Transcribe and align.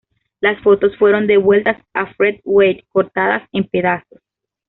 Las 0.39 0.59
fotos 0.63 0.97
fueron 0.97 1.27
devueltas 1.27 1.77
a 1.93 2.11
Fred 2.15 2.39
Wade 2.43 2.85
cortadas 2.91 3.47
en 3.51 3.65
pedazos. 3.65 4.19